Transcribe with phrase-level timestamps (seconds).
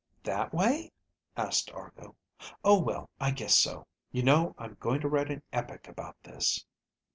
[0.23, 0.93] "That way?"
[1.37, 2.15] asked Argo.
[2.63, 3.85] "Oh well, I guess so.
[4.11, 6.65] You know I'm going to write an epic about this."